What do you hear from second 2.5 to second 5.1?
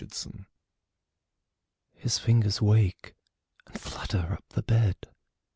wake, and flutter up the bed.